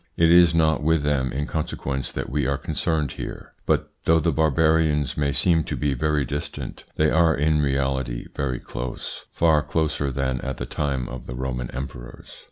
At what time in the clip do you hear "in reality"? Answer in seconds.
7.37-8.25